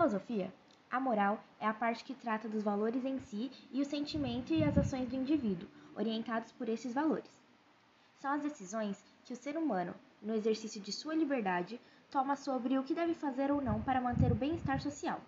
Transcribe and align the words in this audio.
filosofia, 0.00 0.50
a 0.90 0.98
moral 0.98 1.38
é 1.60 1.66
a 1.66 1.74
parte 1.74 2.04
que 2.04 2.14
trata 2.14 2.48
dos 2.48 2.62
valores 2.62 3.04
em 3.04 3.18
si 3.18 3.52
e 3.70 3.82
o 3.82 3.84
sentimento 3.84 4.54
e 4.54 4.64
as 4.64 4.78
ações 4.78 5.06
do 5.06 5.14
indivíduo, 5.14 5.68
orientados 5.94 6.50
por 6.52 6.70
esses 6.70 6.94
valores. 6.94 7.30
São 8.14 8.32
as 8.32 8.40
decisões 8.40 9.04
que 9.24 9.34
o 9.34 9.36
ser 9.36 9.58
humano, 9.58 9.94
no 10.22 10.34
exercício 10.34 10.80
de 10.80 10.90
sua 10.90 11.14
liberdade, 11.14 11.78
toma 12.10 12.34
sobre 12.34 12.78
o 12.78 12.82
que 12.82 12.94
deve 12.94 13.12
fazer 13.12 13.52
ou 13.52 13.60
não 13.60 13.82
para 13.82 14.00
manter 14.00 14.32
o 14.32 14.34
bem-estar 14.34 14.80
social. 14.80 15.20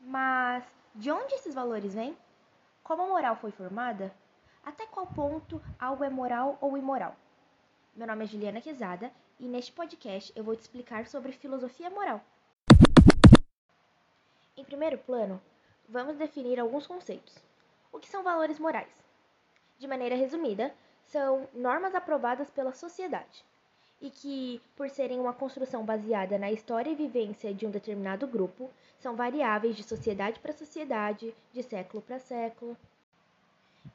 Mas 0.00 0.64
de 0.94 1.10
onde 1.10 1.34
esses 1.34 1.54
valores 1.54 1.92
vêm? 1.92 2.16
Como 2.82 3.02
a 3.02 3.08
moral 3.08 3.36
foi 3.36 3.50
formada? 3.50 4.10
Até 4.64 4.86
qual 4.86 5.06
ponto 5.06 5.60
algo 5.78 6.02
é 6.02 6.08
moral 6.08 6.56
ou 6.62 6.78
imoral? 6.78 7.14
Meu 7.94 8.06
nome 8.06 8.24
é 8.24 8.26
Juliana 8.26 8.62
Quezada 8.62 9.12
e 9.38 9.44
neste 9.44 9.70
podcast 9.70 10.32
eu 10.34 10.42
vou 10.42 10.56
te 10.56 10.62
explicar 10.62 11.06
sobre 11.06 11.32
filosofia 11.32 11.90
moral. 11.90 12.24
Em 14.54 14.64
primeiro 14.64 14.98
plano, 14.98 15.40
vamos 15.88 16.16
definir 16.16 16.60
alguns 16.60 16.86
conceitos. 16.86 17.42
O 17.90 17.98
que 17.98 18.08
são 18.08 18.22
valores 18.22 18.58
morais? 18.58 18.92
De 19.78 19.88
maneira 19.88 20.14
resumida, 20.14 20.74
são 21.04 21.48
normas 21.54 21.94
aprovadas 21.94 22.50
pela 22.50 22.74
sociedade 22.74 23.42
e 23.98 24.10
que, 24.10 24.60
por 24.76 24.90
serem 24.90 25.18
uma 25.18 25.32
construção 25.32 25.86
baseada 25.86 26.36
na 26.38 26.52
história 26.52 26.90
e 26.90 26.94
vivência 26.94 27.54
de 27.54 27.66
um 27.66 27.70
determinado 27.70 28.26
grupo, 28.26 28.70
são 28.98 29.16
variáveis 29.16 29.74
de 29.74 29.82
sociedade 29.82 30.38
para 30.38 30.52
sociedade, 30.52 31.34
de 31.50 31.62
século 31.62 32.02
para 32.02 32.18
século. 32.18 32.76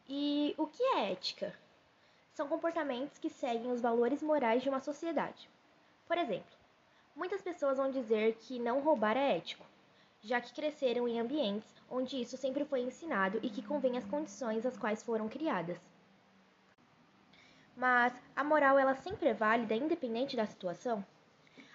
E 0.09 0.55
o 0.57 0.65
que 0.65 0.81
é 0.81 1.11
ética? 1.11 1.53
São 2.33 2.47
comportamentos 2.47 3.19
que 3.19 3.29
seguem 3.29 3.71
os 3.71 3.81
valores 3.81 4.23
morais 4.23 4.63
de 4.63 4.69
uma 4.69 4.79
sociedade. 4.79 5.47
Por 6.07 6.17
exemplo, 6.17 6.57
muitas 7.15 7.41
pessoas 7.41 7.77
vão 7.77 7.91
dizer 7.91 8.37
que 8.41 8.57
não 8.57 8.79
roubar 8.79 9.15
é 9.15 9.37
ético, 9.37 9.65
já 10.21 10.41
que 10.41 10.53
cresceram 10.53 11.07
em 11.07 11.19
ambientes 11.19 11.73
onde 11.89 12.21
isso 12.21 12.37
sempre 12.37 12.65
foi 12.65 12.81
ensinado 12.81 13.39
e 13.41 13.49
que 13.49 13.61
convém 13.61 13.97
às 13.97 14.05
condições 14.05 14.65
às 14.65 14.77
quais 14.77 15.01
foram 15.01 15.29
criadas. 15.29 15.79
Mas 17.75 18.13
a 18.35 18.43
moral 18.43 18.77
ela 18.79 18.95
sempre 18.95 19.29
é 19.29 19.33
válida 19.33 19.75
independente 19.75 20.35
da 20.35 20.45
situação? 20.45 21.05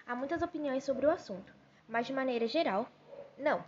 Há 0.05 0.13
muitas 0.13 0.41
opiniões 0.41 0.83
sobre 0.83 1.05
o 1.05 1.09
assunto, 1.09 1.53
mas 1.87 2.05
de 2.05 2.13
maneira 2.13 2.45
geral, 2.45 2.87
não. 3.37 3.63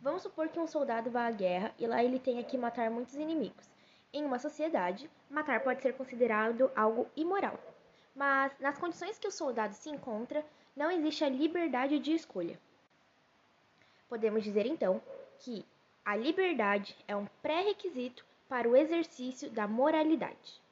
Vamos 0.00 0.22
supor 0.22 0.48
que 0.48 0.58
um 0.58 0.66
soldado 0.66 1.10
vá 1.10 1.26
à 1.26 1.30
guerra 1.30 1.74
e 1.78 1.86
lá 1.86 2.02
ele 2.02 2.18
tenha 2.18 2.42
que 2.42 2.58
matar 2.58 2.90
muitos 2.90 3.14
inimigos. 3.14 3.70
Em 4.12 4.24
uma 4.24 4.38
sociedade, 4.38 5.10
matar 5.28 5.60
pode 5.60 5.82
ser 5.82 5.94
considerado 5.94 6.70
algo 6.74 7.06
imoral. 7.16 7.58
Mas 8.14 8.52
nas 8.58 8.78
condições 8.78 9.18
que 9.18 9.26
o 9.26 9.32
soldado 9.32 9.74
se 9.74 9.90
encontra, 9.90 10.44
não 10.76 10.90
existe 10.90 11.24
a 11.24 11.28
liberdade 11.28 11.98
de 11.98 12.12
escolha. 12.12 12.58
Podemos 14.14 14.44
dizer 14.44 14.64
então 14.64 15.02
que 15.40 15.66
a 16.04 16.14
liberdade 16.14 16.96
é 17.08 17.16
um 17.16 17.26
pré-requisito 17.42 18.24
para 18.48 18.68
o 18.68 18.76
exercício 18.76 19.50
da 19.50 19.66
moralidade. 19.66 20.62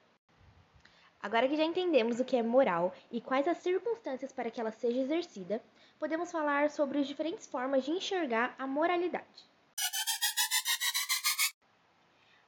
Agora 1.20 1.48
que 1.48 1.56
já 1.56 1.64
entendemos 1.64 2.20
o 2.20 2.24
que 2.24 2.36
é 2.36 2.42
moral 2.44 2.94
e 3.10 3.20
quais 3.20 3.48
as 3.48 3.58
circunstâncias 3.58 4.30
para 4.30 4.48
que 4.48 4.60
ela 4.60 4.70
seja 4.70 5.00
exercida, 5.00 5.60
podemos 5.98 6.30
falar 6.30 6.70
sobre 6.70 7.00
as 7.00 7.06
diferentes 7.08 7.44
formas 7.44 7.84
de 7.84 7.90
enxergar 7.90 8.54
a 8.56 8.64
moralidade. 8.64 9.44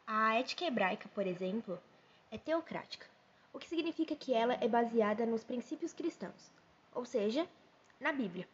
A 0.06 0.36
ética 0.36 0.64
hebraica, 0.64 1.08
por 1.12 1.26
exemplo, 1.26 1.76
é 2.30 2.38
teocrática, 2.38 3.06
o 3.52 3.58
que 3.58 3.68
significa 3.68 4.14
que 4.14 4.32
ela 4.32 4.56
é 4.60 4.68
baseada 4.68 5.26
nos 5.26 5.42
princípios 5.42 5.92
cristãos, 5.92 6.52
ou 6.94 7.04
seja, 7.04 7.48
na 7.98 8.12
Bíblia. 8.12 8.46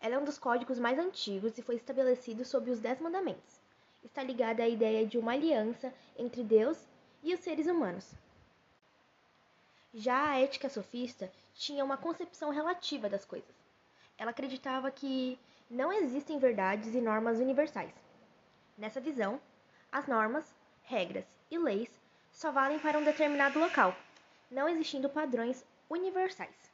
Ela 0.00 0.14
é 0.14 0.18
um 0.18 0.24
dos 0.24 0.38
códigos 0.38 0.78
mais 0.78 0.98
antigos 0.98 1.58
e 1.58 1.62
foi 1.62 1.76
estabelecido 1.76 2.44
sob 2.44 2.70
os 2.70 2.80
Dez 2.80 2.98
Mandamentos. 3.00 3.60
Está 4.02 4.22
ligada 4.22 4.62
à 4.62 4.68
ideia 4.68 5.06
de 5.06 5.18
uma 5.18 5.32
aliança 5.32 5.92
entre 6.18 6.42
Deus 6.42 6.88
e 7.22 7.34
os 7.34 7.40
seres 7.40 7.66
humanos. 7.66 8.10
Já 9.92 10.30
a 10.30 10.40
ética 10.40 10.70
sofista 10.70 11.30
tinha 11.52 11.84
uma 11.84 11.98
concepção 11.98 12.50
relativa 12.50 13.10
das 13.10 13.26
coisas. 13.26 13.54
Ela 14.16 14.30
acreditava 14.30 14.90
que 14.90 15.38
não 15.68 15.92
existem 15.92 16.38
verdades 16.38 16.94
e 16.94 17.00
normas 17.00 17.38
universais. 17.38 17.92
Nessa 18.78 19.00
visão, 19.00 19.38
as 19.92 20.06
normas, 20.06 20.54
regras 20.82 21.26
e 21.50 21.58
leis 21.58 21.90
só 22.32 22.50
valem 22.50 22.78
para 22.78 22.98
um 22.98 23.04
determinado 23.04 23.58
local, 23.58 23.94
não 24.50 24.68
existindo 24.68 25.10
padrões 25.10 25.62
universais. 25.90 26.69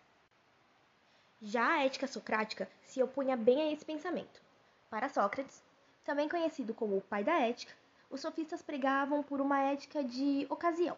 Já 1.49 1.75
a 1.75 1.85
ética 1.85 2.09
socrática 2.09 2.69
se 2.83 3.01
opunha 3.01 3.37
bem 3.37 3.63
a 3.63 3.73
esse 3.73 3.85
pensamento. 3.85 4.43
Para 4.91 5.09
Sócrates, 5.09 5.63
também 6.05 6.29
conhecido 6.29 6.75
como 6.75 6.97
o 6.97 7.01
pai 7.01 7.23
da 7.23 7.39
ética, 7.39 7.73
os 8.11 8.21
sofistas 8.21 8.63
pregavam 8.63 9.23
por 9.23 9.41
uma 9.41 9.61
ética 9.61 10.03
de 10.03 10.45
ocasião. 10.51 10.97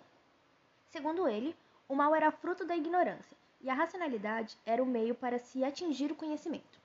Segundo 0.86 1.28
ele, 1.28 1.54
o 1.86 1.94
mal 1.94 2.14
era 2.14 2.32
fruto 2.32 2.64
da 2.64 2.74
ignorância 2.74 3.36
e 3.60 3.68
a 3.68 3.74
racionalidade 3.74 4.56
era 4.64 4.82
o 4.82 4.86
meio 4.86 5.14
para 5.14 5.38
se 5.38 5.62
atingir 5.62 6.10
o 6.10 6.16
conhecimento. 6.16 6.80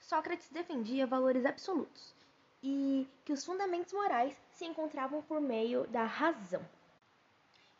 Sócrates 0.00 0.48
defendia 0.48 1.06
valores 1.06 1.46
absolutos 1.46 2.12
e 2.60 3.06
que 3.24 3.32
os 3.32 3.44
fundamentos 3.44 3.92
morais 3.92 4.36
se 4.50 4.64
encontravam 4.64 5.22
por 5.22 5.40
meio 5.40 5.86
da 5.86 6.02
razão. 6.02 6.62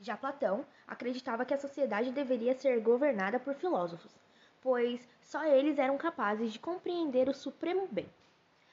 Já 0.01 0.17
Platão 0.17 0.65
acreditava 0.87 1.45
que 1.45 1.55
a 1.55 1.59
sociedade 1.59 2.13
deveria 2.13 2.55
ser 2.55 2.81
governada 2.81 3.41
por 3.41 3.55
filósofos, 3.57 4.23
pois 4.65 5.07
só 5.21 5.45
eles 5.45 5.79
eram 5.79 5.99
capazes 5.99 6.51
de 6.51 6.59
compreender 6.59 7.29
o 7.29 7.35
supremo 7.35 7.87
bem. 7.93 8.09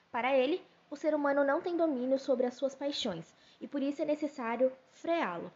Para 0.09 0.35
ele, 0.35 0.63
o 0.89 0.95
ser 0.95 1.13
humano 1.13 1.43
não 1.43 1.61
tem 1.61 1.75
domínio 1.75 2.17
sobre 2.17 2.45
as 2.45 2.53
suas 2.53 2.73
paixões 2.73 3.35
e 3.59 3.67
por 3.67 3.83
isso 3.83 4.01
é 4.01 4.05
necessário 4.05 4.71
freá-lo. 4.93 5.51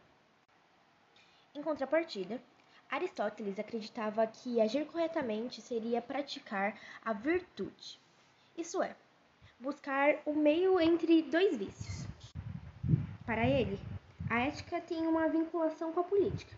Em 1.56 1.62
contrapartida, 1.62 2.40
Aristóteles 2.91 3.57
acreditava 3.57 4.28
que 4.28 4.59
agir 4.59 4.85
corretamente 4.85 5.62
seria 5.62 6.01
praticar 6.01 6.78
a 7.03 7.13
virtude, 7.13 7.97
isso 8.57 8.84
é, 8.84 8.94
buscar 9.57 10.18
o 10.25 10.34
meio 10.34 10.79
entre 10.81 11.24
dois 11.24 11.56
vícios. 11.56 12.06
Para 13.25 13.47
ele, 13.47 13.79
a 14.29 14.41
ética 14.41 14.81
tem 14.81 15.07
uma 15.07 15.29
vinculação 15.29 15.94
com 15.94 16.01
a 16.01 16.03
política, 16.03 16.53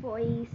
pois 0.00 0.48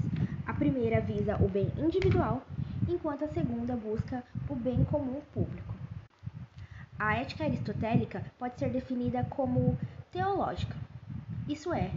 a 0.45 0.53
primeira 0.53 1.01
visa 1.01 1.35
o 1.43 1.49
bem 1.49 1.73
individual 1.77 2.41
enquanto 2.87 3.25
a 3.25 3.27
segunda 3.27 3.75
busca 3.75 4.23
o 4.49 4.55
bem 4.55 4.83
comum 4.85 5.21
público. 5.33 5.73
A 6.97 7.15
ética 7.15 7.43
aristotélica 7.43 8.25
pode 8.39 8.57
ser 8.57 8.69
definida 8.69 9.23
como 9.25 9.77
teológica, 10.11 10.75
isso 11.47 11.73
é, 11.73 11.91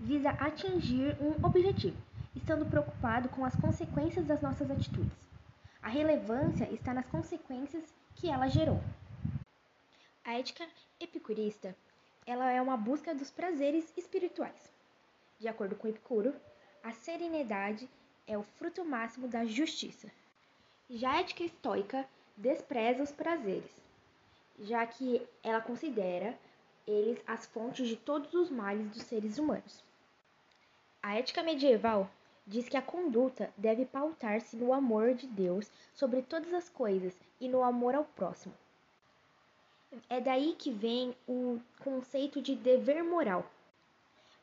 visa 0.00 0.30
atingir 0.30 1.16
um 1.20 1.44
objetivo, 1.44 1.96
estando 2.36 2.64
preocupado 2.64 3.28
com 3.28 3.44
as 3.44 3.56
consequências 3.56 4.24
das 4.24 4.40
nossas 4.40 4.70
atitudes. 4.70 5.28
A 5.82 5.88
relevância 5.88 6.72
está 6.72 6.94
nas 6.94 7.06
consequências 7.06 7.92
que 8.14 8.28
ela 8.28 8.46
gerou. 8.46 8.80
A 10.24 10.34
ética 10.34 10.64
epicurista, 11.00 11.74
ela 12.24 12.48
é 12.52 12.62
uma 12.62 12.76
busca 12.76 13.12
dos 13.12 13.30
prazeres 13.30 13.92
espirituais. 13.96 14.72
De 15.40 15.48
acordo 15.48 15.74
com 15.74 15.88
Epicuro, 15.88 16.32
a 16.84 16.92
serenidade 16.92 17.90
é 18.24 18.38
o 18.38 18.44
fruto 18.44 18.84
máximo 18.84 19.26
da 19.26 19.44
justiça. 19.44 20.08
Já 20.94 21.12
a 21.12 21.20
ética 21.20 21.42
estoica 21.42 22.06
despreza 22.36 23.02
os 23.02 23.10
prazeres, 23.10 23.80
já 24.60 24.86
que 24.86 25.26
ela 25.42 25.58
considera 25.58 26.38
eles 26.86 27.18
as 27.26 27.46
fontes 27.46 27.88
de 27.88 27.96
todos 27.96 28.34
os 28.34 28.50
males 28.50 28.90
dos 28.90 29.02
seres 29.04 29.38
humanos. 29.38 29.82
A 31.02 31.16
ética 31.16 31.42
medieval 31.42 32.10
diz 32.46 32.68
que 32.68 32.76
a 32.76 32.82
conduta 32.82 33.50
deve 33.56 33.86
pautar-se 33.86 34.54
no 34.54 34.70
amor 34.70 35.14
de 35.14 35.26
Deus 35.26 35.70
sobre 35.94 36.20
todas 36.20 36.52
as 36.52 36.68
coisas 36.68 37.18
e 37.40 37.48
no 37.48 37.62
amor 37.62 37.94
ao 37.94 38.04
próximo. 38.04 38.54
É 40.10 40.20
daí 40.20 40.54
que 40.58 40.70
vem 40.70 41.16
o 41.26 41.58
conceito 41.82 42.42
de 42.42 42.54
dever 42.54 43.02
moral. 43.02 43.50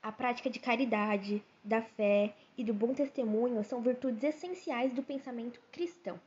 A 0.01 0.11
prática 0.11 0.49
de 0.49 0.57
caridade, 0.57 1.43
da 1.63 1.83
fé 1.83 2.33
e 2.57 2.63
do 2.63 2.73
bom 2.73 2.95
testemunho 2.95 3.63
são 3.63 3.83
virtudes 3.83 4.23
essenciais 4.23 4.91
do 4.91 5.03
pensamento 5.03 5.61
cristão 5.71 6.19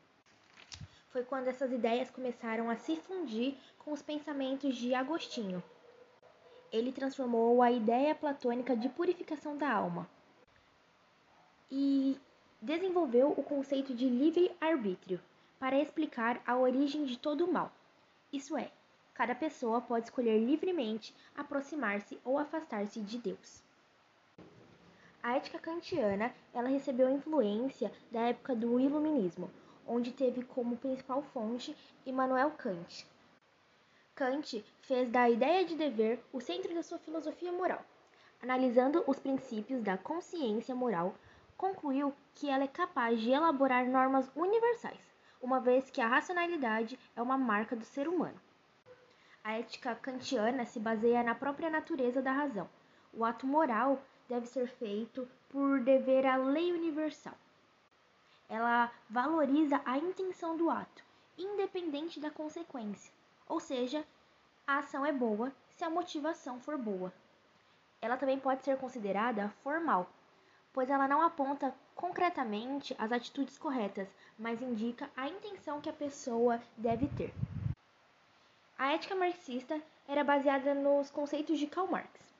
foi 1.12 1.23
quando 1.23 1.49
essas 1.49 1.70
ideias 1.70 2.11
começaram 2.11 2.70
a 2.70 2.76
se 2.76 2.97
fundir 2.97 3.55
com 3.79 3.93
os 3.93 4.00
pensamentos 4.00 4.75
de 4.75 4.94
Agostinho. 4.94 5.62
Ele 6.73 6.91
transformou 6.91 7.61
a 7.62 7.70
ideia 7.70 8.14
platônica 8.14 8.75
de 8.75 8.88
purificação 8.88 9.56
da 9.56 9.70
alma 9.70 10.09
e 11.70 12.19
desenvolveu 12.61 13.31
o 13.37 13.43
conceito 13.43 13.94
de 13.94 14.09
livre-arbítrio 14.09 15.20
para 15.59 15.79
explicar 15.79 16.43
a 16.47 16.56
origem 16.56 17.05
de 17.05 17.19
todo 17.19 17.44
o 17.44 17.53
mal. 17.53 17.70
Isso 18.32 18.56
é, 18.56 18.70
cada 19.12 19.35
pessoa 19.35 19.82
pode 19.82 20.06
escolher 20.06 20.38
livremente 20.38 21.14
aproximar-se 21.37 22.19
ou 22.25 22.38
afastar-se 22.38 23.00
de 23.00 23.19
Deus. 23.19 23.62
A 25.23 25.37
ética 25.37 25.59
kantiana, 25.59 26.35
ela 26.55 26.69
recebeu 26.69 27.09
influência 27.09 27.93
da 28.11 28.20
época 28.23 28.56
do 28.56 28.81
iluminismo, 28.81 29.50
onde 29.87 30.12
teve 30.12 30.44
como 30.44 30.76
principal 30.76 31.23
fonte 31.23 31.76
Immanuel 32.06 32.50
Kant. 32.52 33.06
Kant 34.14 34.64
fez 34.82 35.11
da 35.11 35.29
ideia 35.29 35.64
de 35.64 35.75
dever 35.75 36.23
o 36.32 36.40
centro 36.40 36.75
da 36.75 36.82
sua 36.82 36.99
filosofia 36.99 37.50
moral. 37.50 37.84
Analisando 38.43 39.02
os 39.06 39.19
princípios 39.19 39.82
da 39.82 39.96
consciência 39.96 40.75
moral, 40.75 41.14
concluiu 41.56 42.12
que 42.34 42.49
ela 42.50 42.64
é 42.64 42.69
capaz 42.69 43.20
de 43.20 43.31
elaborar 43.31 43.87
normas 43.87 44.31
universais, 44.34 45.00
uma 45.40 45.61
vez 45.61 45.90
que 45.90 46.00
a 46.00 46.08
racionalidade 46.08 46.99
é 47.17 47.23
uma 47.23 47.38
marca 47.38 47.75
do 47.76 47.85
ser 47.85 48.08
humano. 48.08 48.40
A 49.44 49.58
ética 49.58 49.94
kantiana 49.94 50.64
se 50.64 50.78
baseia 50.78 51.23
na 51.23 51.35
própria 51.35 51.70
natureza 51.70 52.23
da 52.23 52.32
razão. 52.32 52.69
O 53.12 53.25
ato 53.25 53.46
moral 53.46 54.00
deve 54.28 54.46
ser 54.46 54.69
feito 54.69 55.28
por 55.49 55.81
dever 55.81 56.26
à 56.26 56.37
lei 56.37 56.73
universal. 56.73 57.35
Ela 58.48 58.92
valoriza 59.08 59.80
a 59.84 59.98
intenção 59.98 60.56
do 60.56 60.70
ato, 60.70 61.02
independente 61.38 62.20
da 62.20 62.30
consequência. 62.30 63.12
Ou 63.48 63.60
seja, 63.60 64.04
a 64.66 64.78
ação 64.78 65.04
é 65.04 65.12
boa 65.12 65.52
se 65.76 65.84
a 65.84 65.90
motivação 65.90 66.60
for 66.60 66.76
boa. 66.76 67.12
Ela 68.00 68.16
também 68.16 68.38
pode 68.38 68.64
ser 68.64 68.76
considerada 68.78 69.48
formal, 69.62 70.08
pois 70.72 70.90
ela 70.90 71.06
não 71.06 71.22
aponta 71.22 71.74
concretamente 71.94 72.94
as 72.98 73.12
atitudes 73.12 73.58
corretas, 73.58 74.08
mas 74.38 74.60
indica 74.60 75.10
a 75.16 75.28
intenção 75.28 75.80
que 75.80 75.88
a 75.88 75.92
pessoa 75.92 76.60
deve 76.76 77.08
ter. 77.08 77.32
A 78.78 78.92
ética 78.92 79.14
marxista 79.14 79.80
era 80.08 80.24
baseada 80.24 80.74
nos 80.74 81.10
conceitos 81.10 81.58
de 81.58 81.66
Karl 81.66 81.86
Marx. 81.86 82.31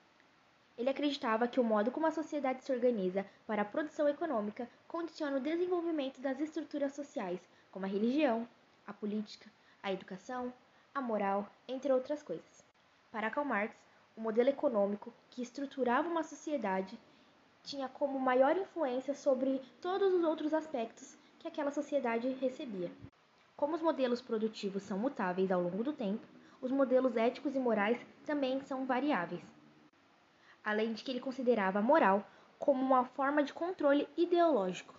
Ele 0.77 0.89
acreditava 0.89 1.47
que 1.47 1.59
o 1.59 1.63
modo 1.63 1.91
como 1.91 2.07
a 2.07 2.11
sociedade 2.11 2.63
se 2.63 2.71
organiza 2.71 3.25
para 3.45 3.61
a 3.61 3.65
produção 3.65 4.09
econômica 4.09 4.67
condiciona 4.87 5.37
o 5.37 5.41
desenvolvimento 5.41 6.19
das 6.19 6.39
estruturas 6.39 6.93
sociais, 6.93 7.39
como 7.71 7.85
a 7.85 7.89
religião, 7.89 8.47
a 8.85 8.91
política, 8.91 9.49
a 9.81 9.91
educação, 9.91 10.51
a 10.93 11.01
moral, 11.01 11.47
entre 11.67 11.91
outras 11.91 12.23
coisas. 12.23 12.65
Para 13.11 13.29
Karl 13.29 13.45
Marx, 13.45 13.75
o 14.17 14.21
modelo 14.21 14.49
econômico 14.49 15.13
que 15.29 15.41
estruturava 15.41 16.07
uma 16.07 16.23
sociedade 16.23 16.97
tinha 17.63 17.87
como 17.87 18.19
maior 18.19 18.57
influência 18.57 19.13
sobre 19.13 19.61
todos 19.81 20.13
os 20.13 20.23
outros 20.23 20.53
aspectos 20.53 21.17
que 21.39 21.47
aquela 21.47 21.71
sociedade 21.71 22.29
recebia. 22.41 22.91
Como 23.55 23.75
os 23.75 23.81
modelos 23.81 24.21
produtivos 24.21 24.83
são 24.83 24.97
mutáveis 24.97 25.51
ao 25.51 25.61
longo 25.61 25.83
do 25.83 25.93
tempo, 25.93 26.25
os 26.61 26.71
modelos 26.71 27.15
éticos 27.15 27.55
e 27.55 27.59
morais 27.59 27.99
também 28.25 28.59
são 28.61 28.85
variáveis. 28.85 29.52
Além 30.63 30.93
de 30.93 31.03
que 31.03 31.11
ele 31.11 31.19
considerava 31.19 31.79
a 31.79 31.81
moral 31.81 32.25
como 32.57 32.81
uma 32.81 33.05
forma 33.05 33.43
de 33.43 33.53
controle 33.53 34.07
ideológico. 34.15 34.93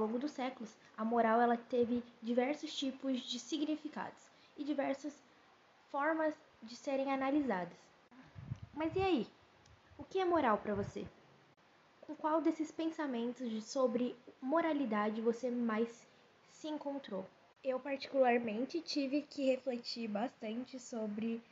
longo 0.00 0.18
dos 0.18 0.32
séculos, 0.32 0.74
a 0.96 1.04
moral 1.04 1.40
ela 1.40 1.56
teve 1.56 2.02
diversos 2.22 2.74
tipos 2.74 3.20
de 3.20 3.38
significados 3.38 4.22
e 4.56 4.64
diversas 4.64 5.14
formas 5.90 6.34
de 6.62 6.74
serem 6.74 7.12
analisadas. 7.12 7.78
Mas 8.74 8.96
e 8.96 9.00
aí? 9.00 9.26
O 9.98 10.04
que 10.04 10.18
é 10.18 10.24
moral 10.24 10.58
para 10.58 10.74
você? 10.74 11.06
Com 12.00 12.14
qual 12.16 12.40
desses 12.40 12.72
pensamentos 12.72 13.64
sobre 13.64 14.16
moralidade 14.40 15.20
você 15.20 15.50
mais 15.50 16.06
se 16.50 16.68
encontrou? 16.68 17.26
Eu, 17.62 17.78
particularmente, 17.78 18.80
tive 18.80 19.20
que 19.20 19.44
refletir 19.44 20.08
bastante 20.08 20.78
sobre 20.78 21.42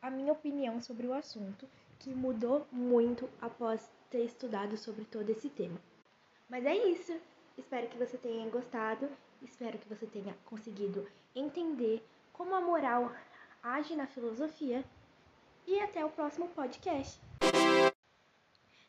a 0.00 0.08
minha 0.08 0.32
opinião 0.32 0.80
sobre 0.80 1.08
o 1.08 1.12
assunto, 1.12 1.68
que 1.98 2.14
mudou 2.14 2.66
muito 2.70 3.28
após 3.40 3.90
ter 4.08 4.24
estudado 4.24 4.76
sobre 4.76 5.04
todo 5.04 5.28
esse 5.30 5.50
tema. 5.50 5.78
Mas 6.48 6.64
é 6.64 6.74
isso! 6.74 7.20
Espero 7.58 7.88
que 7.88 7.98
você 7.98 8.16
tenha 8.16 8.48
gostado, 8.48 9.10
espero 9.42 9.76
que 9.76 9.88
você 9.88 10.06
tenha 10.06 10.34
conseguido 10.46 11.06
entender 11.34 12.00
como 12.32 12.54
a 12.54 12.60
moral 12.60 13.12
age 13.60 13.96
na 13.96 14.06
filosofia 14.06 14.84
e 15.66 15.80
até 15.80 16.04
o 16.04 16.10
próximo 16.10 16.48
podcast. 16.48 17.20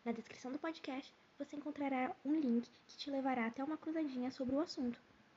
Na 0.06 0.12
descrição 0.12 0.52
do 0.52 0.60
podcast 0.60 1.12
você 1.40 1.56
encontrará 1.56 2.16
um 2.24 2.40
link 2.40 2.70
que 2.88 2.98
te 2.98 3.10
levará 3.10 3.48
até 3.48 3.64
uma 3.64 3.78
cruzadinha 3.78 4.30
sobre 4.30 4.56
o 4.56 4.60
assunto. 4.60 5.02